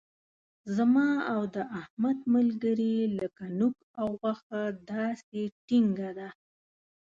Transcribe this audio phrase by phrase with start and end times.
[0.75, 6.29] زما او د احمد ملګري لکه نوک او غوښه داسې ټینګه ده.